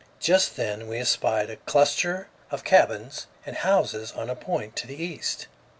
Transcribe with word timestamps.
Just 0.19 0.55
then 0.55 0.87
we 0.87 0.97
espied 0.97 1.51
a 1.51 1.57
cluster 1.57 2.27
of 2.49 2.63
cabins 2.63 3.27
and 3.45 3.55
houses 3.57 4.11
on 4.13 4.31
a 4.31 4.35
point 4.35 4.75
to 4.77 4.87
the 4.87 4.95
east. 4.95 5.45